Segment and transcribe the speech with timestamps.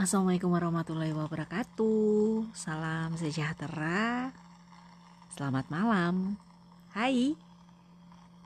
[0.00, 2.56] Assalamualaikum warahmatullahi wabarakatuh.
[2.56, 4.32] Salam sejahtera.
[5.28, 6.40] Selamat malam.
[6.96, 7.36] Hai.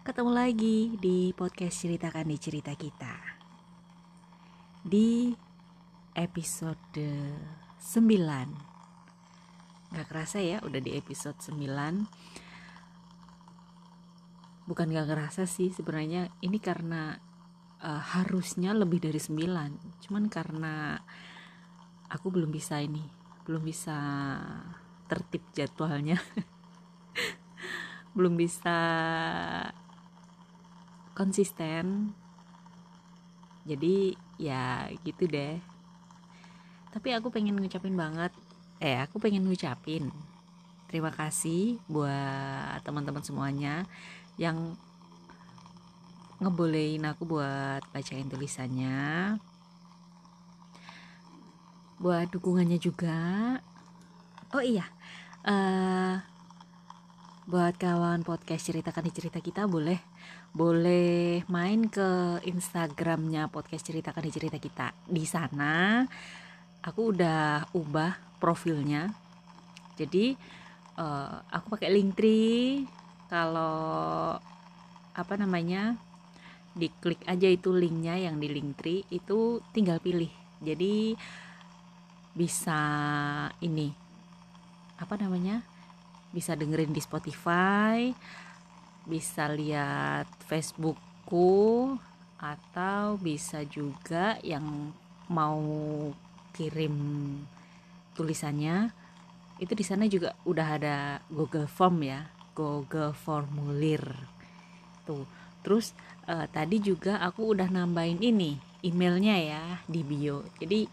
[0.02, 3.38] Ketemu lagi di podcast Ceritakan di Cerita Kita.
[4.82, 5.30] Di
[6.18, 7.06] episode
[7.78, 9.94] 9.
[9.94, 11.54] Gak kerasa ya udah di episode 9.
[14.66, 17.14] Bukan gak kerasa sih sebenarnya ini karena
[17.78, 20.02] uh, harusnya lebih dari 9.
[20.02, 20.98] Cuman karena
[22.14, 23.02] aku belum bisa ini
[23.44, 23.96] belum bisa
[25.04, 26.16] tertib jadwalnya.
[28.16, 28.72] Belum bisa
[31.12, 32.16] konsisten.
[33.68, 35.60] Jadi ya gitu deh.
[36.88, 38.32] Tapi aku pengen ngucapin banget
[38.82, 40.10] eh aku pengen ngucapin
[40.90, 43.88] terima kasih buat teman-teman semuanya
[44.36, 44.76] yang
[46.42, 49.38] ngebolehin aku buat bacain tulisannya
[51.98, 53.20] buat dukungannya juga.
[54.54, 54.86] Oh iya
[55.44, 56.14] uh,
[57.44, 60.00] buat kawan podcast ceritakan di cerita kita boleh
[60.54, 64.86] boleh main ke Instagramnya podcast ceritakan di cerita kita.
[65.04, 66.06] Di sana
[66.80, 69.12] aku udah ubah profilnya.
[69.98, 70.32] Jadi
[70.96, 72.86] uh, aku pakai link tree
[73.28, 74.38] kalau
[75.14, 75.98] apa namanya
[76.74, 80.30] diklik aja itu linknya yang di link tree itu tinggal pilih.
[80.62, 81.18] Jadi
[82.34, 82.78] bisa
[83.62, 83.94] ini
[84.98, 85.62] apa namanya
[86.34, 88.10] bisa dengerin di Spotify
[89.06, 91.94] bisa lihat Facebookku
[92.42, 94.92] atau bisa juga yang
[95.30, 95.62] mau
[96.52, 96.94] kirim
[98.18, 98.90] tulisannya
[99.62, 100.96] itu di sana juga udah ada
[101.30, 104.02] Google Form ya Google formulir.
[105.04, 105.26] Tuh
[105.66, 105.92] terus
[106.30, 110.46] uh, tadi juga aku udah nambahin ini emailnya ya di bio.
[110.62, 110.86] Jadi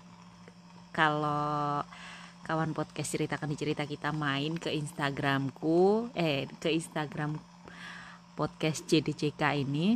[0.91, 1.81] kalau
[2.43, 7.39] kawan podcast ceritakan di cerita kita main ke Instagramku eh ke Instagram
[8.35, 9.95] podcast CDCK ini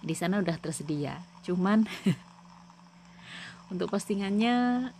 [0.00, 1.22] di sana udah tersedia.
[1.46, 1.86] Cuman
[3.72, 4.90] untuk postingannya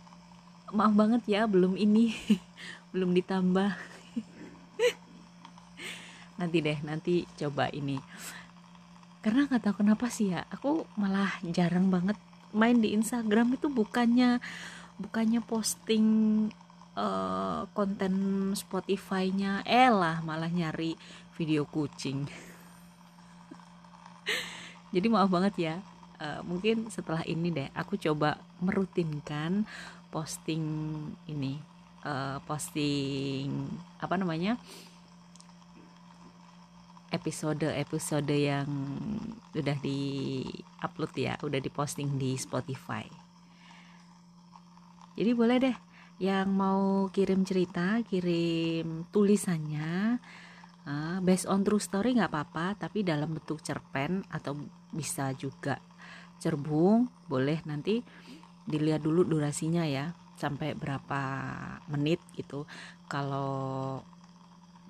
[0.71, 2.15] maaf banget ya belum ini
[2.95, 3.75] belum ditambah.
[6.39, 7.99] Nanti deh nanti coba ini.
[9.19, 12.15] Karena nggak tahu kenapa sih ya aku malah jarang banget
[12.51, 14.39] main di Instagram itu bukannya
[15.01, 16.05] bukannya posting
[16.93, 18.13] uh, konten
[18.53, 20.95] Spotify-nya eh lah malah nyari
[21.35, 22.27] video kucing.
[24.93, 25.75] Jadi maaf banget ya
[26.21, 29.65] uh, mungkin setelah ini deh aku coba merutinkan
[30.13, 30.61] posting
[31.25, 31.57] ini
[32.05, 33.65] uh, posting
[33.97, 34.61] apa namanya
[37.11, 38.67] episode-episode yang
[39.51, 40.41] udah di
[40.79, 43.03] upload ya, udah diposting di Spotify.
[45.19, 45.77] Jadi boleh deh
[46.23, 50.17] yang mau kirim cerita, kirim tulisannya
[50.87, 54.55] uh, based on true story nggak apa-apa, tapi dalam bentuk cerpen atau
[54.95, 55.77] bisa juga
[56.41, 58.01] cerbung, boleh nanti
[58.65, 61.21] dilihat dulu durasinya ya sampai berapa
[61.91, 62.65] menit gitu.
[63.05, 64.01] Kalau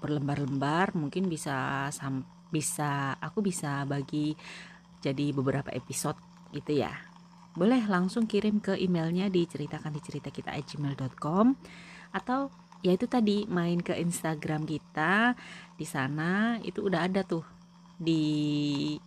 [0.02, 4.36] berlembar-lembar mungkin bisa sam bisa aku bisa bagi
[5.00, 6.18] jadi beberapa episode
[6.52, 6.92] gitu ya.
[7.56, 11.46] Boleh langsung kirim ke emailnya di ceritakan di cerita kita gmail.com
[12.12, 12.52] atau
[12.82, 15.38] ya itu tadi main ke Instagram kita
[15.78, 17.46] di sana itu udah ada tuh
[18.02, 18.98] di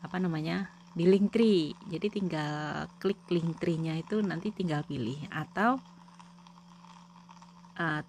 [0.00, 5.76] apa namanya di link tree jadi tinggal klik link tree-nya itu nanti tinggal pilih atau
[7.76, 8.00] uh,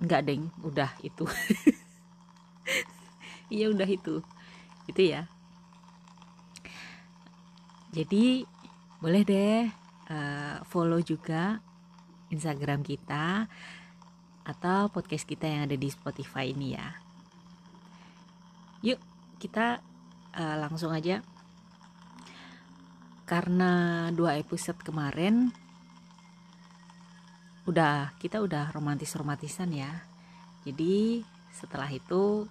[0.00, 0.52] Enggak deng.
[0.62, 1.24] Udah itu.
[3.46, 4.26] Iya udah itu.
[4.90, 5.30] Itu ya.
[7.94, 8.42] Jadi
[8.98, 9.70] boleh deh
[10.10, 11.62] uh, follow juga
[12.34, 13.46] Instagram kita
[14.46, 16.88] atau podcast kita yang ada di Spotify ini ya.
[18.82, 18.98] Yuk
[19.38, 19.78] kita
[20.34, 21.22] uh, langsung aja.
[23.26, 25.50] Karena dua episode kemarin
[27.66, 29.90] udah kita udah romantis romantisan ya.
[30.62, 32.46] Jadi setelah itu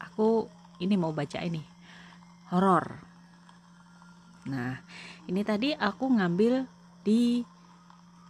[0.00, 0.48] aku
[0.80, 1.60] ini mau baca ini
[2.48, 2.84] horor.
[4.48, 4.80] Nah
[5.28, 6.64] ini tadi aku ngambil
[7.04, 7.44] di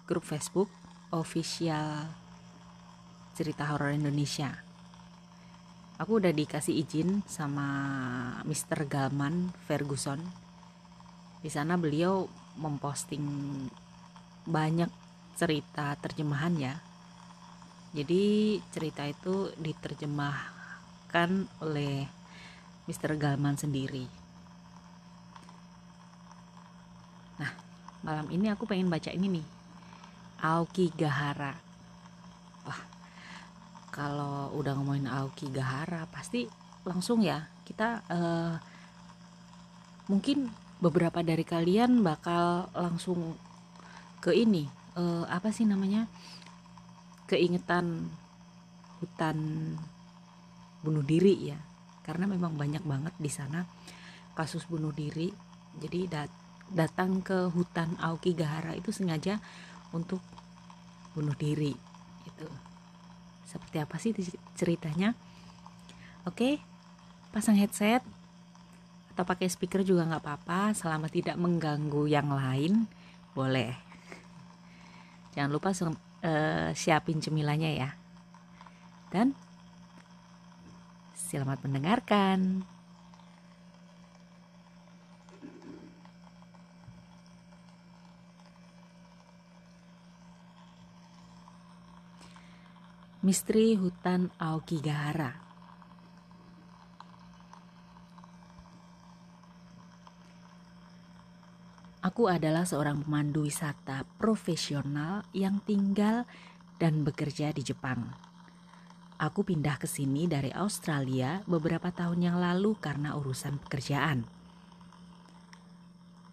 [0.07, 0.69] grup Facebook
[1.15, 2.11] official
[3.39, 4.53] cerita horor Indonesia.
[6.03, 7.69] Aku udah dikasih izin sama
[8.43, 8.91] Mr.
[8.91, 10.19] Galman Ferguson.
[11.39, 12.27] Di sana beliau
[12.59, 13.23] memposting
[14.43, 15.02] banyak
[15.37, 16.75] cerita terjemahan ya
[17.93, 22.09] jadi cerita itu diterjemahkan oleh
[22.89, 23.21] Mr.
[23.21, 24.09] Galman sendiri.
[27.37, 27.53] Nah
[28.01, 29.47] malam ini aku pengen baca ini nih.
[30.41, 31.53] Aoki Gahara.
[32.65, 32.81] Wah
[33.93, 36.49] kalau udah ngomongin Aoki Gahara pasti
[36.89, 38.57] langsung ya kita uh,
[40.09, 40.49] mungkin
[40.81, 43.37] beberapa dari kalian bakal langsung
[44.25, 46.09] ke ini uh, apa sih namanya?
[47.29, 48.13] Keingetan
[49.01, 49.39] hutan
[50.85, 51.59] bunuh diri ya.
[52.03, 53.65] Karena memang banyak banget di sana
[54.35, 55.31] kasus bunuh diri.
[55.79, 56.31] Jadi dat
[56.73, 59.37] datang ke hutan Aoki Gahara itu sengaja
[59.93, 60.25] untuk
[61.13, 61.77] bunuh diri
[62.25, 62.49] itu
[63.45, 64.17] seperti apa sih
[64.57, 65.13] ceritanya?
[66.25, 66.57] Oke
[67.33, 68.05] pasang headset
[69.13, 70.73] atau pakai speaker juga nggak apa-apa.
[70.73, 72.89] Selama tidak mengganggu yang lain
[73.37, 73.77] boleh
[75.33, 77.91] jangan lupa uh, siapin cemilannya ya.
[79.13, 79.37] Dan
[81.17, 82.69] selamat mendengarkan.
[93.23, 95.42] Misteri Hutan Aokigahara
[102.03, 106.27] Aku adalah seorang pemandu wisata profesional yang tinggal
[106.83, 108.11] dan bekerja di Jepang.
[109.23, 114.27] Aku pindah ke sini dari Australia beberapa tahun yang lalu karena urusan pekerjaan.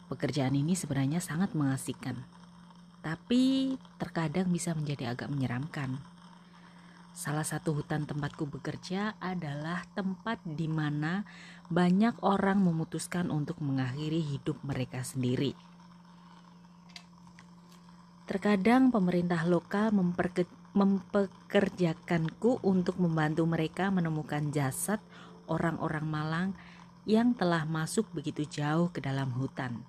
[0.10, 2.18] Pekerjaan ini sebenarnya sangat mengasihkan,
[3.06, 6.02] tapi terkadang bisa menjadi agak menyeramkan.
[7.20, 11.28] Salah satu hutan tempatku bekerja adalah tempat di mana
[11.68, 15.52] banyak orang memutuskan untuk mengakhiri hidup mereka sendiri.
[18.24, 19.92] Terkadang pemerintah lokal
[20.72, 25.04] mempekerjakanku untuk membantu mereka menemukan jasad
[25.52, 26.56] orang-orang Malang
[27.04, 29.84] yang telah masuk begitu jauh ke dalam hutan.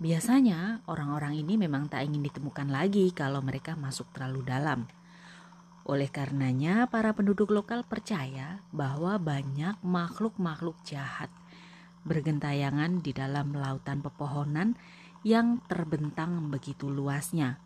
[0.00, 4.88] Biasanya orang-orang ini memang tak ingin ditemukan lagi kalau mereka masuk terlalu dalam.
[5.84, 11.28] Oleh karenanya, para penduduk lokal percaya bahwa banyak makhluk-makhluk jahat
[12.08, 14.72] bergentayangan di dalam lautan pepohonan
[15.20, 17.60] yang terbentang begitu luasnya.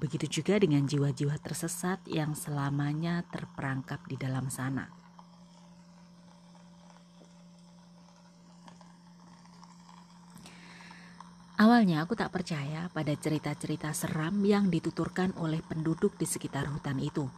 [0.00, 5.03] Begitu juga dengan jiwa-jiwa tersesat yang selamanya terperangkap di dalam sana.
[11.54, 17.30] Awalnya aku tak percaya pada cerita-cerita seram yang dituturkan oleh penduduk di sekitar hutan itu.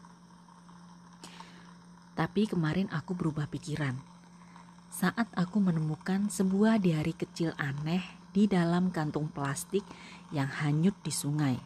[2.16, 4.16] Tapi kemarin aku berubah pikiran
[4.96, 8.00] saat aku menemukan sebuah diari kecil aneh
[8.32, 9.84] di dalam kantung plastik
[10.32, 11.56] yang hanyut di sungai.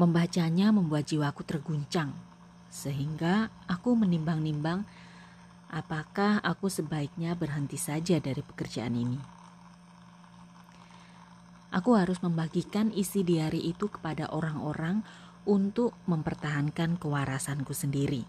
[0.00, 2.16] Membacanya membuat jiwaku terguncang,
[2.72, 4.88] sehingga aku menimbang-nimbang
[5.68, 9.37] apakah aku sebaiknya berhenti saja dari pekerjaan ini.
[11.68, 15.04] Aku harus membagikan isi diari itu kepada orang-orang
[15.44, 18.24] untuk mempertahankan kewarasanku sendiri.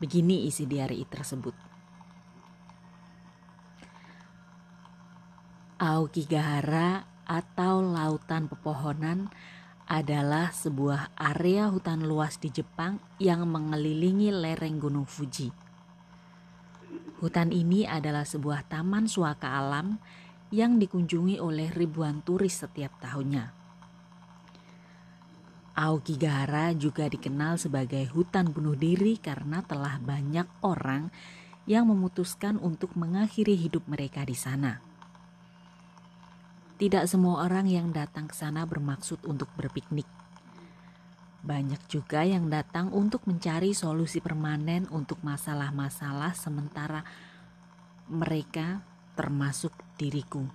[0.00, 1.52] Begini isi diari tersebut.
[5.78, 9.28] Aokigahara atau lautan pepohonan
[9.88, 15.48] adalah sebuah area hutan luas di Jepang yang mengelilingi lereng Gunung Fuji.
[17.18, 19.96] Hutan ini adalah sebuah taman suaka alam
[20.48, 23.52] yang dikunjungi oleh ribuan turis setiap tahunnya.
[25.78, 31.14] Aokigahara juga dikenal sebagai hutan bunuh diri karena telah banyak orang
[31.70, 34.82] yang memutuskan untuk mengakhiri hidup mereka di sana.
[36.78, 40.06] Tidak semua orang yang datang ke sana bermaksud untuk berpiknik.
[41.44, 47.06] Banyak juga yang datang untuk mencari solusi permanen untuk masalah-masalah sementara
[48.10, 48.82] mereka
[49.18, 50.46] termasuk diriku.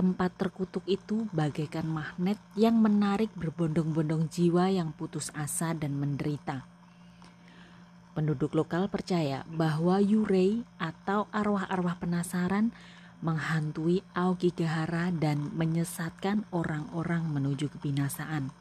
[0.00, 6.64] Tempat terkutuk itu bagaikan magnet yang menarik berbondong-bondong jiwa yang putus asa dan menderita.
[8.16, 12.72] Penduduk lokal percaya bahwa Yurei atau arwah-arwah penasaran
[13.20, 18.52] menghantui Aokigahara dan menyesatkan orang-orang menuju kebinasaan.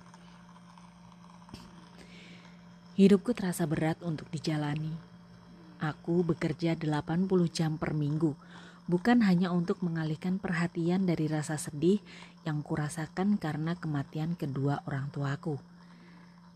[2.99, 5.14] Hidupku terasa berat untuk dijalani
[5.85, 8.33] Aku bekerja 80 jam per minggu,
[8.89, 12.01] bukan hanya untuk mengalihkan perhatian dari rasa sedih
[12.41, 15.61] yang kurasakan karena kematian kedua orang tuaku,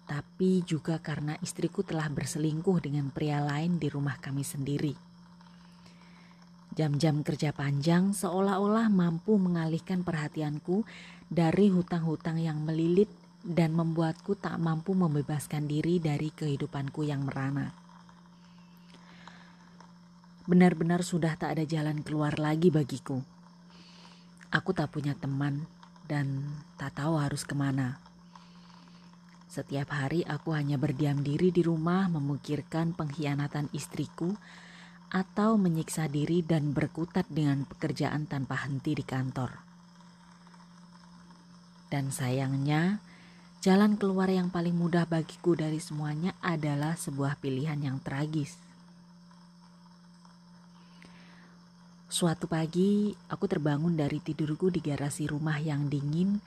[0.09, 4.97] tapi juga karena istriku telah berselingkuh dengan pria lain di rumah kami sendiri.
[6.73, 10.85] Jam-jam kerja panjang seolah-olah mampu mengalihkan perhatianku
[11.29, 13.13] dari hutang-hutang yang melilit
[13.45, 17.88] dan membuatku tak mampu membebaskan diri dari kehidupanku yang merana.
[20.49, 23.21] Benar-benar sudah tak ada jalan keluar lagi bagiku.
[24.49, 25.69] Aku tak punya teman
[26.09, 26.41] dan
[26.73, 28.01] tak tahu harus ke mana.
[29.45, 34.33] Setiap hari aku hanya berdiam diri di rumah memikirkan pengkhianatan istriku
[35.13, 39.53] atau menyiksa diri dan berkutat dengan pekerjaan tanpa henti di kantor.
[41.93, 42.97] Dan sayangnya,
[43.61, 48.68] jalan keluar yang paling mudah bagiku dari semuanya adalah sebuah pilihan yang tragis.
[52.09, 56.41] Suatu pagi, aku terbangun dari tidurku di garasi rumah yang dingin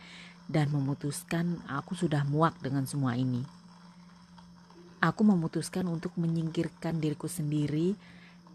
[0.50, 3.47] dan memutuskan aku sudah muak dengan semua ini.
[4.99, 7.95] Aku memutuskan untuk menyingkirkan diriku sendiri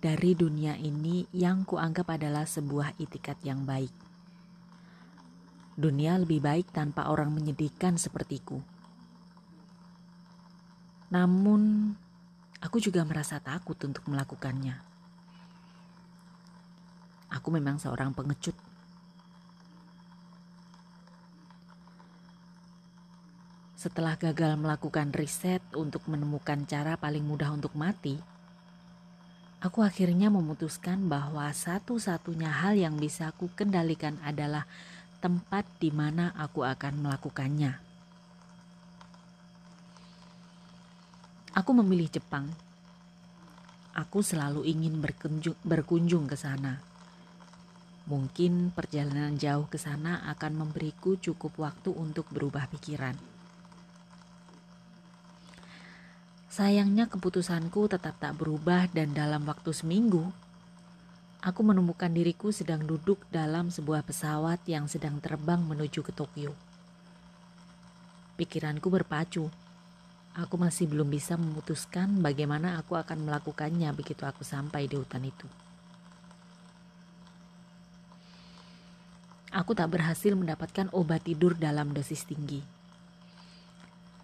[0.04, 3.96] dari dunia ini yang kuanggap adalah sebuah itikat yang baik.
[5.80, 8.60] Dunia lebih baik tanpa orang menyedihkan sepertiku.
[11.08, 11.96] Namun,
[12.60, 14.87] aku juga merasa takut untuk melakukannya.
[17.32, 18.56] Aku memang seorang pengecut
[23.78, 28.18] Setelah gagal melakukan riset untuk menemukan cara paling mudah untuk mati,
[29.62, 34.66] aku akhirnya memutuskan bahwa satu-satunya hal yang bisa aku kendalikan adalah
[35.22, 37.78] tempat di mana aku akan melakukannya.
[41.54, 42.50] Aku memilih Jepang.
[43.94, 46.87] Aku selalu ingin berkunjung, berkunjung ke sana.
[48.08, 53.20] Mungkin perjalanan jauh ke sana akan memberiku cukup waktu untuk berubah pikiran.
[56.48, 60.24] Sayangnya keputusanku tetap tak berubah dan dalam waktu seminggu,
[61.44, 66.56] aku menemukan diriku sedang duduk dalam sebuah pesawat yang sedang terbang menuju ke Tokyo.
[68.40, 69.52] Pikiranku berpacu.
[70.32, 75.67] Aku masih belum bisa memutuskan bagaimana aku akan melakukannya begitu aku sampai di hutan itu.
[79.58, 82.62] Aku tak berhasil mendapatkan obat tidur dalam dosis tinggi.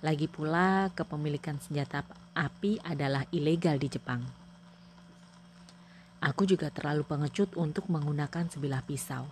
[0.06, 2.06] Lagi pula, kepemilikan senjata
[2.38, 4.22] api adalah ilegal di Jepang.
[6.22, 9.26] Aku juga terlalu pengecut untuk menggunakan sebilah pisau.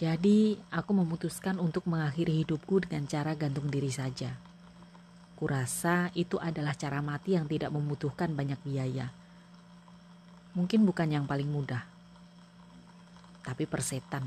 [0.00, 4.32] Jadi, aku memutuskan untuk mengakhiri hidupku dengan cara gantung diri saja.
[5.36, 9.12] Kurasa itu adalah cara mati yang tidak membutuhkan banyak biaya.
[10.56, 11.91] Mungkin bukan yang paling mudah,
[13.42, 14.26] tapi persetan.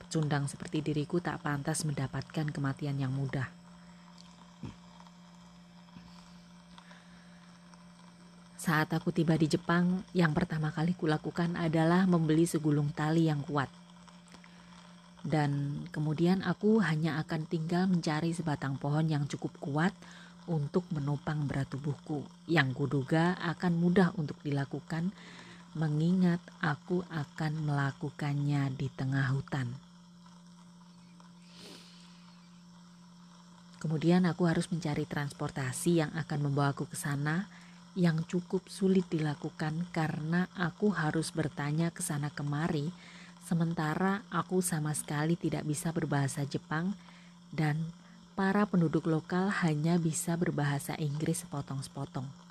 [0.00, 3.46] Pecundang seperti diriku tak pantas mendapatkan kematian yang mudah.
[8.64, 13.68] Saat aku tiba di Jepang, yang pertama kali kulakukan adalah membeli segulung tali yang kuat.
[15.20, 19.92] Dan kemudian aku hanya akan tinggal mencari sebatang pohon yang cukup kuat
[20.48, 25.12] untuk menopang berat tubuhku yang kuduga akan mudah untuk dilakukan
[25.74, 29.74] mengingat aku akan melakukannya di tengah hutan.
[33.82, 37.50] Kemudian aku harus mencari transportasi yang akan membawaku ke sana
[37.94, 42.90] yang cukup sulit dilakukan karena aku harus bertanya ke sana kemari,
[43.46, 46.96] sementara aku sama sekali tidak bisa berbahasa Jepang
[47.54, 47.78] dan
[48.34, 52.43] para penduduk lokal hanya bisa berbahasa Inggris sepotong-sepotong.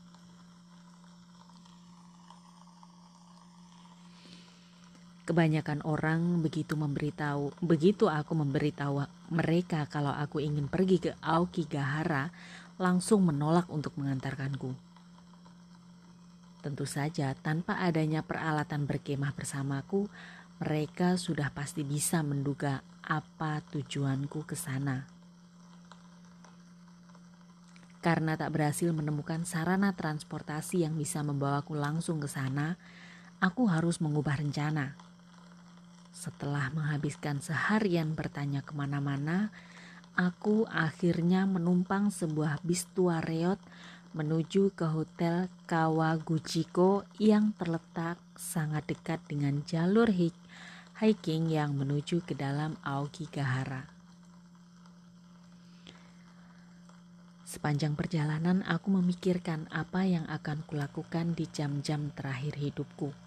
[5.24, 12.28] Kebanyakan orang begitu memberitahu, begitu aku memberitahu mereka kalau aku ingin pergi ke Aokigahara,
[12.76, 14.76] langsung menolak untuk mengantarkanku.
[16.60, 20.12] Tentu saja, tanpa adanya peralatan berkemah bersamaku,
[20.60, 25.08] mereka sudah pasti bisa menduga apa tujuanku ke sana.
[28.04, 32.76] Karena tak berhasil menemukan sarana transportasi yang bisa membawaku langsung ke sana,
[33.40, 35.13] aku harus mengubah rencana.
[36.14, 39.50] Setelah menghabiskan seharian bertanya ke mana-mana,
[40.14, 43.58] aku akhirnya menumpang sebuah bis tua reot
[44.14, 50.06] menuju ke Hotel Kawaguchiko yang terletak sangat dekat dengan jalur
[51.02, 53.90] hiking yang menuju ke dalam Aokigahara.
[57.42, 63.23] Sepanjang perjalanan aku memikirkan apa yang akan kulakukan di jam-jam terakhir hidupku.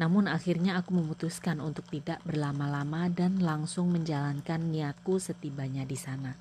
[0.00, 6.32] Namun akhirnya aku memutuskan untuk tidak berlama-lama dan langsung menjalankan niatku setibanya di sana.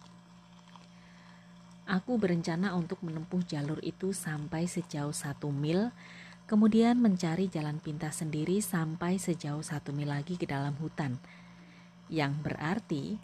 [1.83, 5.91] Aku berencana untuk menempuh jalur itu sampai sejauh satu mil,
[6.47, 11.19] kemudian mencari jalan pintas sendiri sampai sejauh satu mil lagi ke dalam hutan,
[12.07, 13.19] yang berarti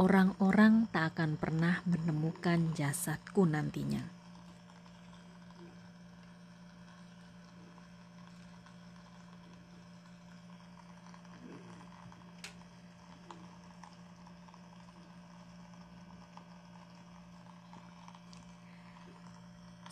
[0.00, 4.21] orang-orang tak akan pernah menemukan jasadku nantinya.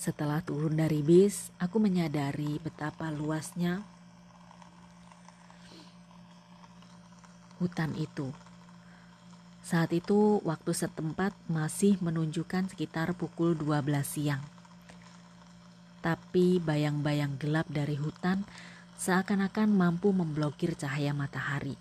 [0.01, 3.85] Setelah turun dari bis, aku menyadari betapa luasnya
[7.61, 8.33] hutan itu.
[9.61, 14.41] Saat itu waktu setempat masih menunjukkan sekitar pukul 12 siang.
[16.01, 18.49] Tapi bayang-bayang gelap dari hutan
[18.97, 21.77] seakan-akan mampu memblokir cahaya matahari.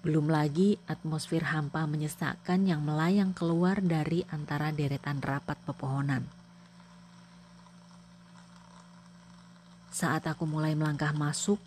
[0.00, 6.24] Belum lagi atmosfer hampa menyesakkan yang melayang keluar dari antara deretan rapat pepohonan.
[9.92, 11.60] Saat aku mulai melangkah masuk,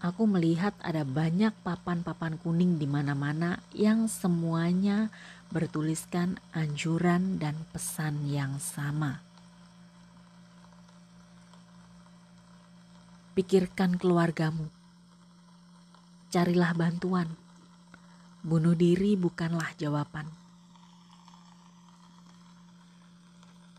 [0.00, 5.12] aku melihat ada banyak papan-papan kuning di mana-mana yang semuanya
[5.52, 9.20] bertuliskan anjuran dan pesan yang sama.
[13.36, 14.75] Pikirkan keluargamu
[16.26, 17.30] carilah bantuan.
[18.42, 20.26] Bunuh diri bukanlah jawaban.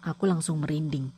[0.04, 1.12] Aku langsung merinding.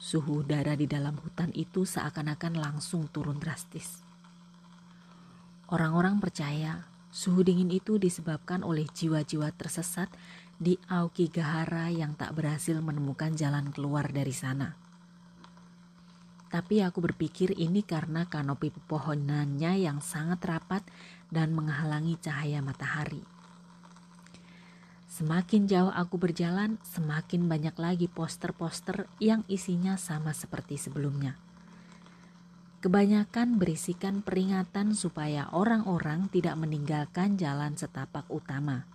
[0.00, 4.00] Suhu udara di dalam hutan itu seakan-akan langsung turun drastis.
[5.68, 10.08] Orang-orang percaya suhu dingin itu disebabkan oleh jiwa-jiwa tersesat
[10.56, 14.89] di Aokigahara yang tak berhasil menemukan jalan keluar dari sana.
[16.50, 20.82] Tapi aku berpikir ini karena kanopi pepohonannya yang sangat rapat
[21.30, 23.22] dan menghalangi cahaya matahari.
[25.06, 31.38] Semakin jauh aku berjalan, semakin banyak lagi poster-poster yang isinya sama seperti sebelumnya.
[32.80, 38.88] Kebanyakan berisikan peringatan supaya orang-orang tidak meninggalkan jalan setapak utama.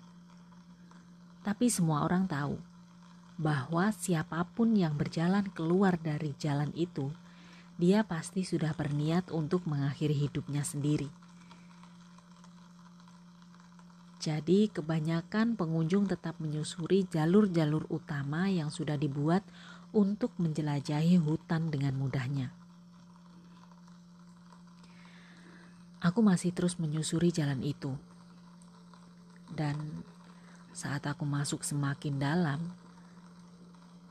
[1.45, 2.57] Tapi semua orang tahu
[3.37, 7.13] bahwa siapa pun yang berjalan keluar dari jalan itu
[7.75, 11.11] dia pasti sudah berniat untuk mengakhiri hidupnya sendiri.
[14.25, 19.45] Jadi, kebanyakan pengunjung tetap menyusuri jalur-jalur utama yang sudah dibuat
[19.93, 22.49] untuk menjelajahi hutan dengan mudahnya.
[26.01, 27.93] Aku masih terus menyusuri jalan itu,
[29.53, 30.01] dan
[30.73, 32.73] saat aku masuk semakin dalam,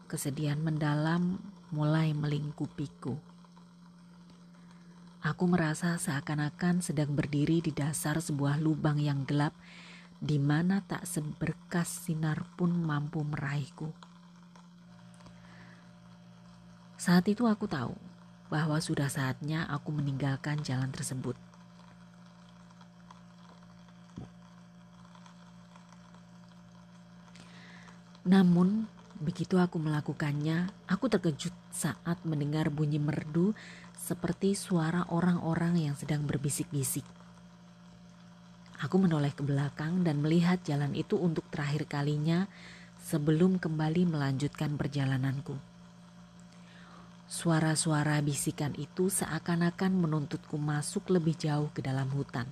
[0.07, 1.43] kesedihan mendalam
[1.75, 3.34] mulai melingkupiku.
[5.25, 9.57] Aku merasa seakan-akan sedang berdiri di dasar sebuah lubang yang gelap
[10.21, 13.89] di mana tak seberkas sinar pun mampu meraihku.
[17.01, 17.97] Saat itu aku tahu
[18.53, 21.41] bahwa sudah saatnya aku meninggalkan jalan tersebut.
[28.29, 28.93] Namun,
[29.25, 33.57] begitu aku melakukannya, aku terkejut saat mendengar bunyi merdu
[34.05, 37.09] seperti suara orang-orang yang sedang berbisik-bisik.
[38.85, 42.45] Aku menoleh ke belakang dan melihat jalan itu untuk terakhir kalinya
[43.01, 45.57] sebelum kembali melanjutkan perjalananku.
[47.25, 52.45] Suara-suara bisikan itu seakan-akan menuntutku masuk lebih jauh ke dalam hutan.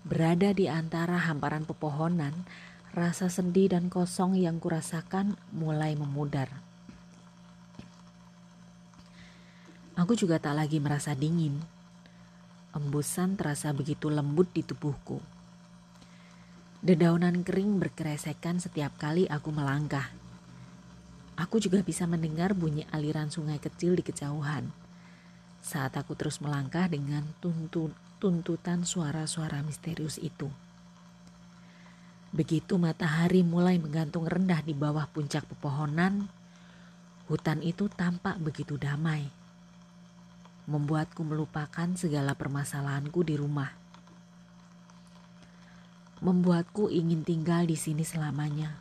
[0.00, 2.48] Berada di antara hamparan pepohonan,
[2.96, 6.69] rasa sedih dan kosong yang kurasakan mulai memudar.
[9.98, 11.58] Aku juga tak lagi merasa dingin.
[12.70, 15.18] Embusan terasa begitu lembut di tubuhku.
[16.78, 20.14] Dedaunan kering berkeresekan setiap kali aku melangkah.
[21.34, 24.70] Aku juga bisa mendengar bunyi aliran sungai kecil di kejauhan.
[25.58, 27.90] Saat aku terus melangkah dengan tuntun,
[28.22, 30.46] tuntutan suara-suara misterius itu.
[32.30, 36.30] Begitu matahari mulai menggantung rendah di bawah puncak pepohonan,
[37.26, 39.39] hutan itu tampak begitu damai
[40.70, 43.74] membuatku melupakan segala permasalahanku di rumah.
[46.22, 48.78] Membuatku ingin tinggal di sini selamanya,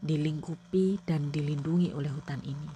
[0.00, 2.70] dilingkupi dan dilindungi oleh hutan ini.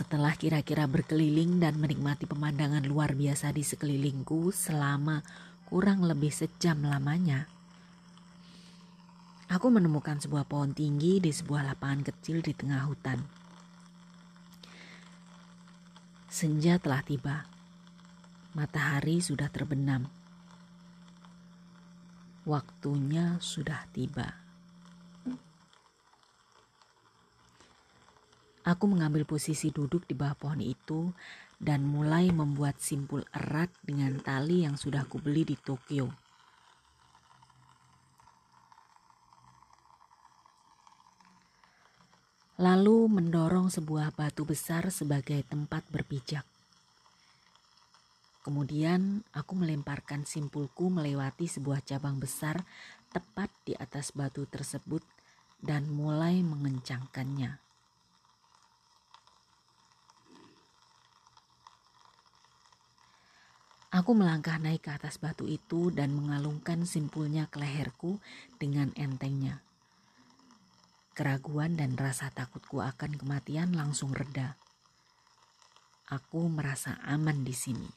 [0.00, 5.20] Setelah kira-kira berkeliling dan menikmati pemandangan luar biasa di sekelilingku selama
[5.68, 7.59] kurang lebih sejam lamanya,
[9.50, 13.18] Aku menemukan sebuah pohon tinggi di sebuah lapangan kecil di tengah hutan.
[16.30, 17.50] Senja telah tiba.
[18.54, 20.06] Matahari sudah terbenam.
[22.46, 24.38] Waktunya sudah tiba.
[28.62, 31.10] Aku mengambil posisi duduk di bawah pohon itu
[31.58, 36.29] dan mulai membuat simpul erat dengan tali yang sudah kubeli di Tokyo.
[42.60, 46.44] Lalu mendorong sebuah batu besar sebagai tempat berpijak.
[48.44, 52.60] Kemudian aku melemparkan simpulku melewati sebuah cabang besar
[53.16, 55.00] tepat di atas batu tersebut
[55.56, 57.56] dan mulai mengencangkannya.
[63.88, 68.20] Aku melangkah naik ke atas batu itu dan mengalungkan simpulnya ke leherku
[68.60, 69.64] dengan entengnya.
[71.12, 74.54] Keraguan dan rasa takutku akan kematian langsung reda.
[76.10, 77.90] Aku merasa aman di sini.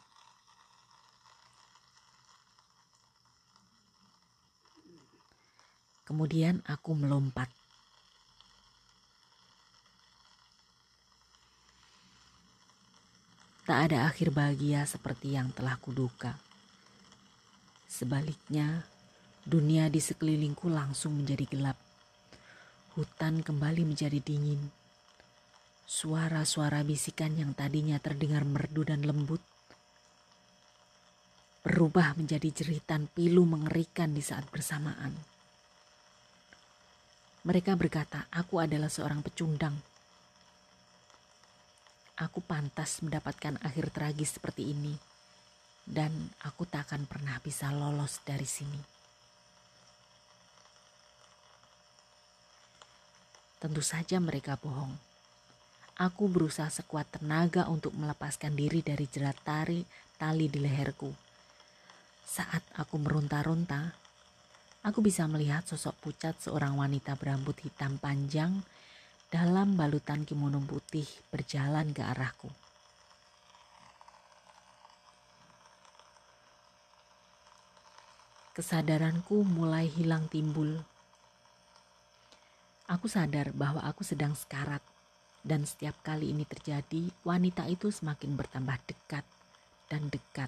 [6.04, 7.48] Kemudian aku melompat.
[13.64, 16.36] Tak ada akhir bahagia seperti yang telah kuduka.
[17.88, 18.84] Sebaliknya,
[19.48, 21.83] dunia di sekelilingku langsung menjadi gelap.
[22.94, 24.70] Hutan kembali menjadi dingin.
[25.84, 29.42] Suara-suara bisikan yang tadinya terdengar merdu dan lembut
[31.64, 35.16] berubah menjadi jeritan pilu mengerikan di saat bersamaan.
[37.48, 39.80] Mereka berkata, "Aku adalah seorang pecundang."
[42.24, 44.94] aku pantas mendapatkan akhir tragis seperti ini,
[45.84, 46.14] dan
[46.46, 48.93] aku tak akan pernah bisa lolos dari sini.
[53.64, 54.92] Tentu saja mereka bohong.
[55.96, 59.88] Aku berusaha sekuat tenaga untuk melepaskan diri dari jerat tari
[60.20, 61.08] tali di leherku.
[62.28, 63.96] Saat aku meronta-ronta,
[64.84, 68.52] aku bisa melihat sosok pucat seorang wanita berambut hitam panjang
[69.32, 72.52] dalam balutan kimono putih berjalan ke arahku.
[78.60, 80.84] Kesadaranku mulai hilang timbul.
[83.04, 84.80] Aku sadar bahwa aku sedang sekarat
[85.44, 89.28] dan setiap kali ini terjadi, wanita itu semakin bertambah dekat
[89.92, 90.48] dan dekat.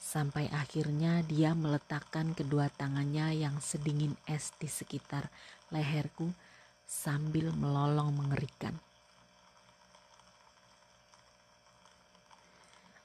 [0.00, 5.28] Sampai akhirnya dia meletakkan kedua tangannya yang sedingin es di sekitar
[5.68, 6.32] leherku
[6.88, 8.80] sambil melolong mengerikan.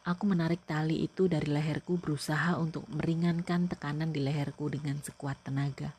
[0.07, 5.91] Aku menarik tali itu dari leherku berusaha untuk meringankan tekanan di leherku dengan sekuat tenaga.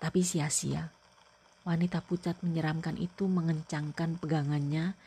[0.00, 1.01] Tapi sia-sia.
[1.62, 4.98] Wanita pucat menyeramkan itu mengencangkan pegangannya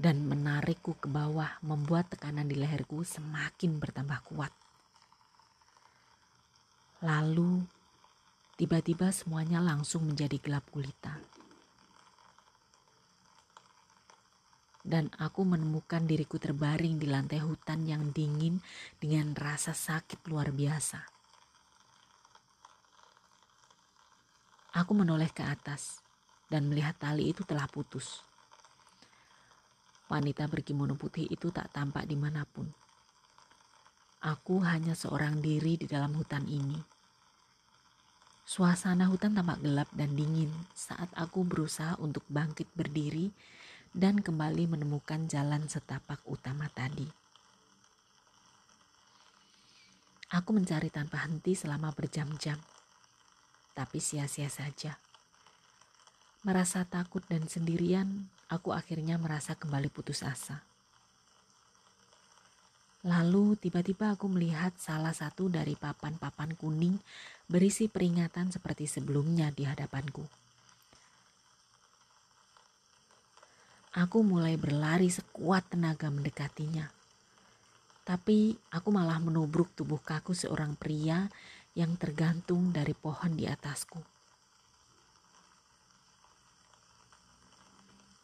[0.00, 4.52] dan menarikku ke bawah membuat tekanan di leherku semakin bertambah kuat.
[7.04, 7.78] Lalu
[8.58, 11.14] Tiba-tiba semuanya langsung menjadi gelap gulita.
[14.82, 18.58] Dan aku menemukan diriku terbaring di lantai hutan yang dingin
[18.98, 21.17] dengan rasa sakit luar biasa.
[24.76, 26.04] Aku menoleh ke atas
[26.52, 28.24] dan melihat tali itu telah putus.
[30.08, 32.68] Wanita berkimono putih itu tak tampak di mana pun.
[34.24, 36.98] Aku hanya seorang diri di dalam hutan ini
[38.48, 43.28] Suasana hutan tampak gelap dan dingin saat aku berusaha untuk bangkit berdiri
[43.92, 47.04] dan kembali menemukan jalan setapak utama tadi.
[50.32, 52.56] Aku mencari tanpa henti selama berjam-jam,
[53.78, 54.98] tapi sia-sia saja.
[56.42, 60.66] Merasa takut dan sendirian, aku akhirnya merasa kembali putus asa.
[63.06, 66.98] Lalu tiba-tiba aku melihat salah satu dari papan-papan kuning
[67.46, 70.26] berisi peringatan seperti sebelumnya di hadapanku.
[73.94, 76.90] Aku mulai berlari sekuat tenaga mendekatinya.
[78.02, 81.30] Tapi aku malah menubruk tubuh kaku seorang pria
[81.78, 84.02] yang tergantung dari pohon di atasku.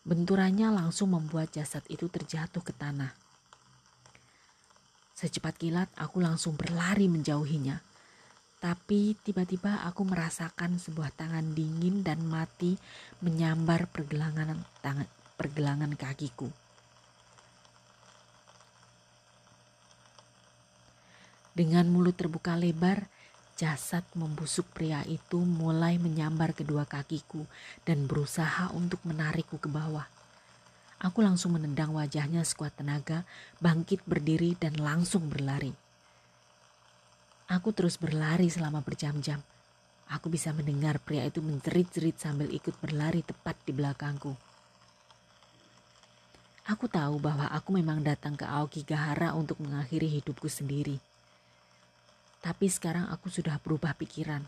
[0.05, 3.15] Benturannya langsung membuat jasad itu terjatuh ke tanah.
[5.15, 7.79] Secepat kilat aku langsung berlari menjauhinya.
[8.59, 12.75] Tapi tiba-tiba aku merasakan sebuah tangan dingin dan mati
[13.23, 16.51] menyambar pergelangan tangan pergelangan kakiku.
[21.55, 23.14] Dengan mulut terbuka lebar,
[23.55, 27.47] jasad membusuk pria itu mulai menyambar kedua kakiku
[27.87, 30.07] dan berusaha untuk menarikku ke bawah.
[30.99, 33.23] Aku langsung menendang wajahnya sekuat tenaga,
[33.63, 35.71] bangkit berdiri dan langsung berlari.
[37.47, 39.39] Aku terus berlari selama berjam-jam.
[40.09, 44.33] Aku bisa mendengar pria itu menjerit-jerit sambil ikut berlari tepat di belakangku.
[46.65, 50.97] Aku tahu bahwa aku memang datang ke Aokigahara untuk mengakhiri hidupku sendiri.
[52.45, 54.45] Tapi sekarang aku sudah berubah pikiran.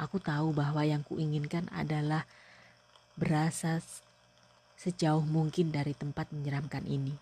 [0.00, 2.24] Aku tahu bahwa yang kuinginkan adalah
[3.20, 3.84] berasa
[4.80, 7.12] sejauh mungkin dari tempat menyeramkan ini.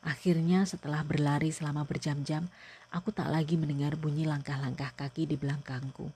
[0.00, 2.48] Akhirnya setelah berlari selama berjam-jam,
[2.88, 6.08] aku tak lagi mendengar bunyi langkah-langkah kaki di belakangku.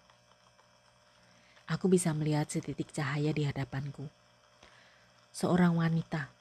[1.69, 4.09] Aku bisa melihat setitik cahaya di hadapanku
[5.37, 6.33] seorang wanita.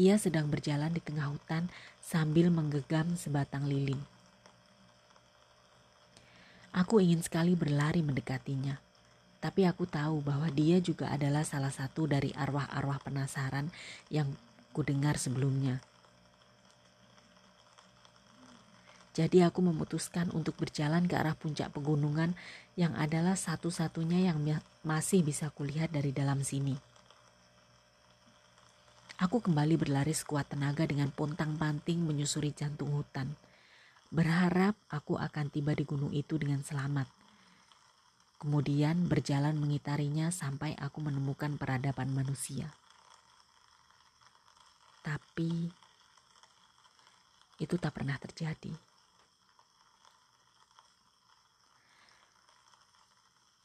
[0.00, 1.68] Ia sedang berjalan di tengah hutan
[2.00, 4.13] sambil menggenggam sebatang lilin.
[6.74, 8.74] Aku ingin sekali berlari mendekatinya,
[9.38, 13.70] tapi aku tahu bahwa dia juga adalah salah satu dari arwah-arwah penasaran
[14.10, 14.26] yang
[14.74, 15.78] kudengar sebelumnya.
[19.14, 22.34] Jadi aku memutuskan untuk berjalan ke arah puncak pegunungan
[22.74, 24.42] yang adalah satu-satunya yang
[24.82, 26.74] masih bisa kulihat dari dalam sini.
[29.22, 33.30] Aku kembali berlari sekuat tenaga dengan pontang-panting menyusuri jantung hutan.
[34.14, 37.10] Berharap aku akan tiba di gunung itu dengan selamat.
[38.38, 42.70] Kemudian berjalan mengitarinya sampai aku menemukan peradaban manusia.
[45.02, 45.66] Tapi
[47.58, 48.70] itu tak pernah terjadi.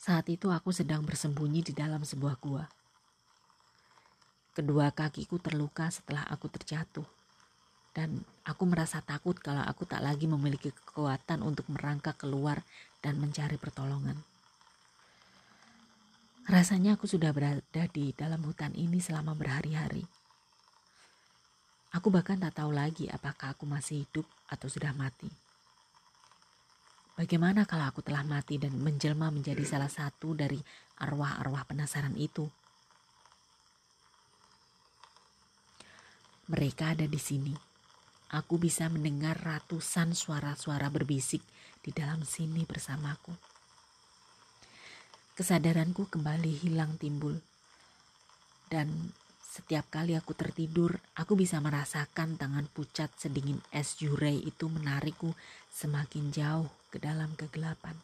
[0.01, 2.65] Saat itu aku sedang bersembunyi di dalam sebuah gua.
[4.57, 7.18] Kedua kakiku terluka setelah aku terjatuh.
[7.89, 12.62] Dan aku merasa takut kalau aku tak lagi memiliki kekuatan untuk merangkak keluar
[13.02, 14.15] dan mencari pertolongan.
[16.49, 20.02] Rasanya aku sudah berada di dalam hutan ini selama berhari-hari.
[21.93, 25.30] Aku bahkan tak tahu lagi apakah aku masih hidup atau sudah mati.
[27.17, 30.58] Bagaimana kalau aku telah mati dan menjelma menjadi salah satu dari
[31.04, 32.49] arwah-arwah penasaran itu?
[36.49, 37.68] Mereka ada di sini.
[38.30, 41.42] Aku bisa mendengar ratusan suara-suara berbisik
[41.82, 43.34] di dalam sini bersamaku.
[45.34, 47.42] Kesadaranku kembali hilang timbul.
[48.70, 49.10] Dan
[49.42, 55.34] setiap kali aku tertidur, aku bisa merasakan tangan pucat sedingin es jurei itu menarikku
[55.74, 57.98] semakin jauh ke dalam kegelapan.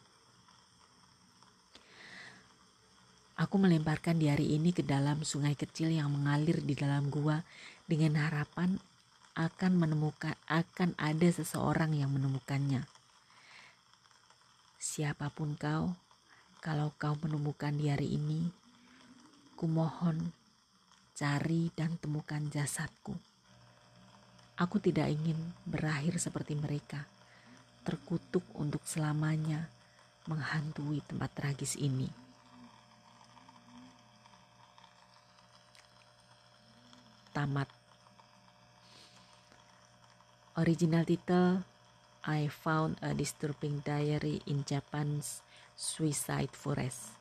[3.38, 7.46] Aku melemparkan di hari ini ke dalam sungai kecil yang mengalir di dalam gua
[7.86, 8.80] dengan harapan
[9.36, 12.88] akan menemukan akan ada seseorang yang menemukannya.
[14.80, 15.92] Siapa pun kau,
[16.64, 18.48] kalau kau menemukan di hari ini,
[19.60, 20.32] kumohon
[21.12, 23.12] cari dan temukan jasadku.
[24.56, 25.36] Aku tidak ingin
[25.68, 27.04] berakhir seperti mereka,
[27.84, 29.68] terkutuk untuk selamanya
[30.24, 32.26] menghantui tempat tragis ini.
[37.36, 37.75] tamat.
[40.56, 41.68] Original title
[42.24, 45.44] I found a disturbing diary in Japan's
[45.76, 47.12] Suicide Forest.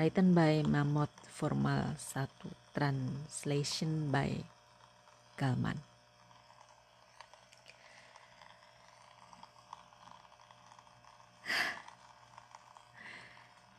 [0.00, 2.72] Written by Mammoth Formal 1.
[2.72, 4.40] Translation by
[5.36, 5.84] Galman.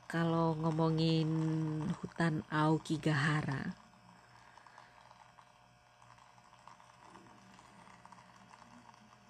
[0.05, 1.33] Kalau ngomongin
[1.97, 3.73] hutan Aokigahara,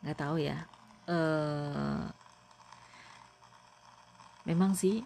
[0.07, 0.63] nggak tahu ya.
[1.03, 2.07] Uh,
[4.47, 5.03] memang sih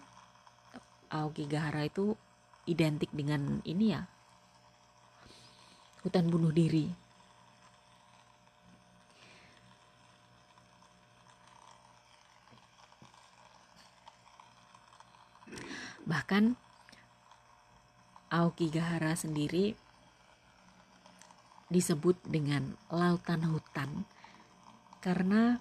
[1.09, 2.13] Aokigahara itu
[2.69, 4.05] identik dengan ini ya.
[6.05, 6.85] Hutan bunuh diri.
[16.05, 16.53] Bahkan
[18.29, 19.73] Aokigahara sendiri
[21.73, 24.05] disebut dengan lautan hutan
[25.01, 25.57] karena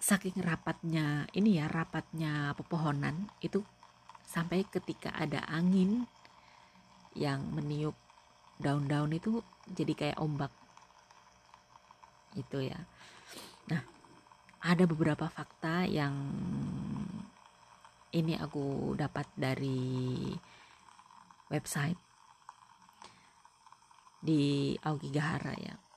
[0.00, 3.60] saking rapatnya ini ya rapatnya pepohonan itu
[4.24, 6.08] sampai ketika ada angin
[7.12, 7.92] yang meniup
[8.56, 10.52] daun-daun itu jadi kayak ombak.
[12.32, 12.80] Itu ya.
[13.68, 13.84] Nah
[14.64, 16.16] ada beberapa fakta yang
[18.16, 20.32] ini aku dapat dari
[21.52, 22.00] website
[24.20, 25.89] di Aokigahara ya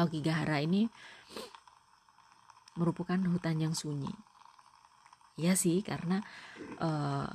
[0.00, 0.88] Aokigahara ini
[2.80, 4.10] merupakan hutan yang sunyi.
[5.36, 6.24] Ya sih, karena
[6.80, 7.28] uh,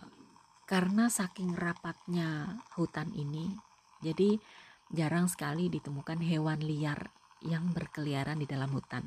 [0.65, 3.53] karena saking rapatnya hutan ini,
[4.01, 4.41] jadi
[4.89, 7.13] jarang sekali ditemukan hewan liar
[7.45, 9.05] yang berkeliaran di dalam hutan.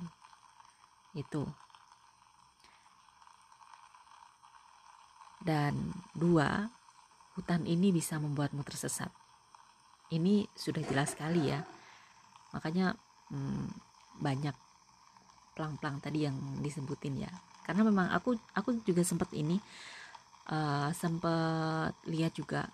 [1.14, 1.47] Itu.
[5.38, 6.66] Dan dua,
[7.38, 9.11] hutan ini bisa membuatmu tersesat.
[10.11, 11.62] Ini sudah jelas sekali ya.
[12.55, 12.99] Makanya
[13.33, 13.67] hmm,
[14.23, 14.55] banyak
[15.57, 17.33] plang-plang tadi yang disebutin ya.
[17.67, 19.61] Karena memang aku aku juga sempat ini
[20.49, 22.69] uh, sempat lihat juga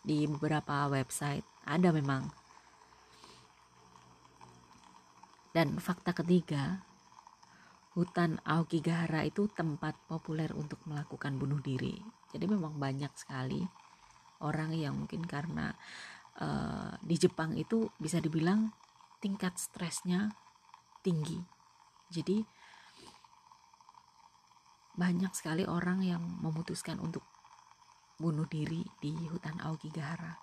[0.00, 2.24] di beberapa website ada memang
[5.52, 6.80] dan fakta ketiga
[7.92, 11.98] hutan Aokigahara itu tempat populer untuk melakukan bunuh diri.
[12.30, 13.66] Jadi memang banyak sekali
[14.40, 15.74] orang yang mungkin karena
[16.38, 18.70] uh, di Jepang itu bisa dibilang
[19.18, 20.30] tingkat stresnya
[21.02, 21.40] tinggi.
[22.10, 22.38] Jadi
[24.94, 27.24] banyak sekali orang yang memutuskan untuk
[28.20, 30.36] bunuh diri di hutan Aokigahara.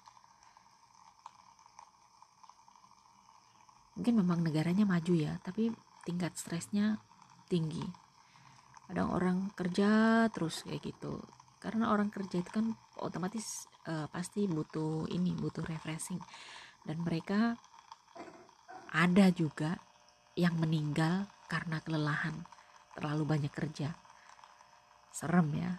[3.96, 5.70] Mungkin memang negaranya maju ya, tapi
[6.04, 7.02] tingkat stresnya
[7.48, 8.08] tinggi
[8.88, 11.20] kadang orang kerja terus kayak gitu
[11.60, 16.20] karena orang kerja itu kan otomatis uh, pasti butuh ini butuh refreshing.
[16.84, 17.60] Dan mereka
[18.94, 19.78] ada juga
[20.38, 22.46] yang meninggal karena kelelahan
[22.94, 23.94] terlalu banyak kerja.
[25.12, 25.72] Serem ya.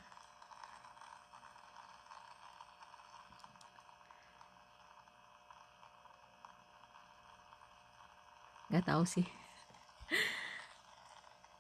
[8.68, 9.26] Nggak tahu sih.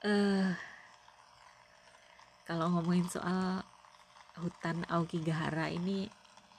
[0.04, 0.52] Uh,
[2.48, 3.64] kalau ngomongin soal
[4.38, 6.06] hutan Aokigahara ini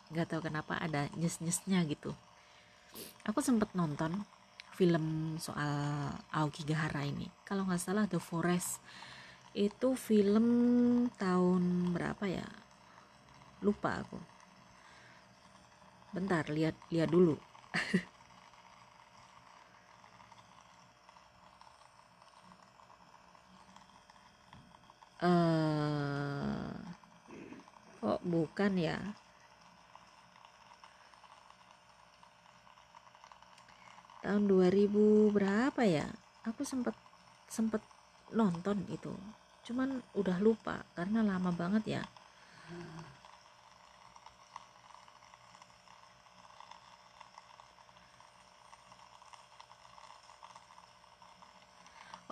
[0.10, 2.12] nggak tahu kenapa ada nyes-nyesnya gitu.
[3.30, 4.26] Aku sempet nonton
[4.80, 7.28] film soal Aokigahara ini.
[7.44, 8.80] Kalau nggak salah The Forest.
[9.52, 10.48] Itu film
[11.18, 12.48] tahun berapa ya?
[13.60, 14.18] Lupa aku.
[16.16, 17.36] Bentar lihat lihat dulu.
[25.20, 26.26] Uh,
[28.10, 28.98] kok bukan ya?
[34.26, 36.10] Tahun 2000 berapa ya?
[36.50, 36.98] Aku sempet
[37.46, 37.86] sempet
[38.34, 39.14] nonton itu.
[39.62, 42.04] Cuman udah lupa karena lama banget ya.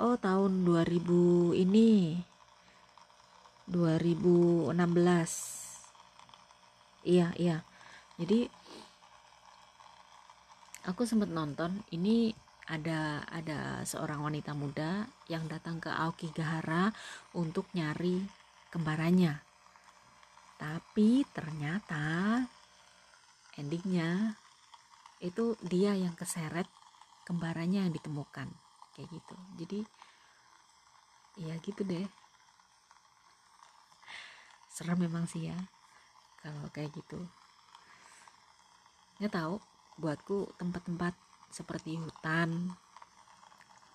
[0.01, 2.17] Oh tahun 2000 ini.
[3.69, 5.56] 2016
[7.07, 7.63] iya iya.
[8.19, 8.43] Jadi
[10.83, 12.35] aku sempat nonton ini
[12.67, 16.91] ada ada seorang wanita muda yang datang ke Aokigahara
[17.31, 18.27] untuk nyari
[18.67, 19.39] kembarannya.
[20.59, 22.43] Tapi ternyata
[23.55, 24.35] endingnya
[25.23, 26.67] itu dia yang keseret
[27.23, 28.51] kembarannya yang ditemukan
[28.99, 29.35] kayak gitu.
[29.63, 29.79] Jadi
[31.39, 32.07] ya gitu deh.
[34.67, 35.57] Serem memang sih ya
[36.47, 37.19] kalau kayak gitu.
[39.19, 39.55] Nggak tahu
[39.99, 41.13] buatku tempat-tempat
[41.51, 42.71] seperti hutan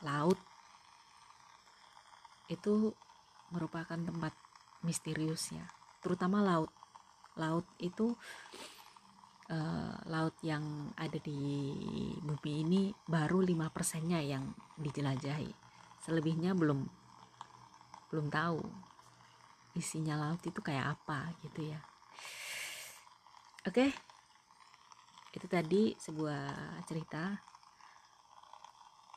[0.03, 0.37] laut
[2.51, 2.93] itu
[3.55, 4.35] merupakan tempat
[4.85, 5.65] misterius ya.
[6.05, 6.69] Terutama laut.
[7.41, 8.13] Laut itu
[9.49, 11.73] uh, laut yang ada di
[12.21, 15.49] bumi ini baru lima persennya yang dijelajahi.
[16.05, 16.85] Selebihnya belum
[18.13, 18.61] belum tahu
[19.73, 21.81] isinya laut itu kayak apa gitu ya
[23.63, 23.87] oke
[25.33, 27.33] itu tadi sebuah cerita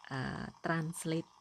[0.10, 1.32] uh, translate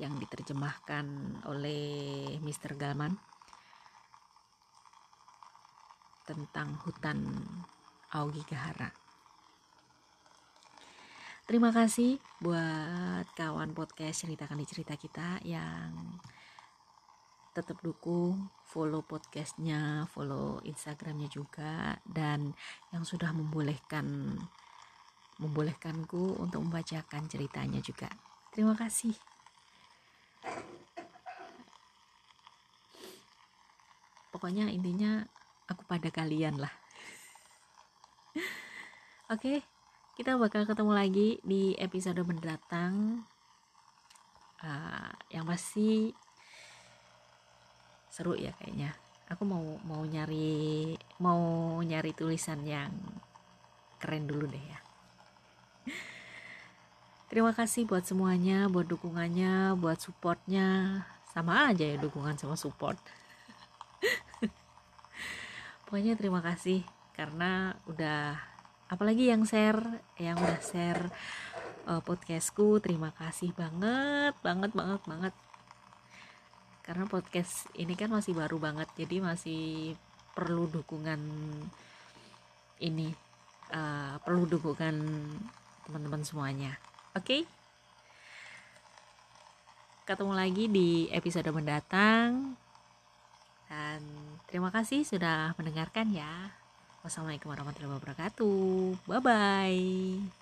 [0.00, 1.06] yang diterjemahkan
[1.44, 2.80] oleh Mr.
[2.80, 3.12] Galman
[6.24, 7.44] tentang hutan
[8.14, 8.88] Aogigahara.
[11.44, 16.16] Terima kasih buat kawan podcast ceritakan di cerita kita yang
[17.52, 22.56] tetap dukung follow podcastnya follow instagramnya juga dan
[22.90, 24.36] yang sudah membolehkan
[25.36, 28.08] membolehkanku untuk membacakan ceritanya juga.
[28.52, 29.12] Terima kasih.
[34.32, 35.24] Pokoknya intinya
[35.68, 36.72] aku pada kalian lah.
[39.34, 39.62] Oke
[40.12, 43.24] kita bakal ketemu lagi di episode mendatang.
[44.62, 46.14] Uh, yang pasti
[48.12, 48.92] seru ya kayaknya.
[49.32, 52.92] Aku mau mau nyari mau nyari tulisan yang
[53.96, 54.78] keren dulu deh ya.
[57.32, 61.00] Terima kasih buat semuanya buat dukungannya buat supportnya.
[61.32, 63.00] Sama aja ya dukungan sama support.
[65.88, 66.84] Pokoknya terima kasih
[67.16, 68.36] karena udah
[68.92, 69.80] apalagi yang share
[70.20, 71.08] yang udah share
[71.88, 72.84] uh, podcastku.
[72.84, 75.34] Terima kasih banget banget banget banget
[76.82, 79.94] karena podcast ini kan masih baru banget jadi masih
[80.34, 81.20] perlu dukungan
[82.82, 83.14] ini
[83.70, 84.96] uh, perlu dukungan
[85.86, 86.74] teman-teman semuanya.
[87.14, 87.24] Oke?
[87.24, 87.42] Okay?
[90.02, 92.58] ketemu lagi di episode mendatang.
[93.70, 94.00] Dan
[94.50, 96.52] terima kasih sudah mendengarkan ya.
[97.00, 99.08] Wassalamualaikum warahmatullahi wabarakatuh.
[99.08, 100.41] Bye bye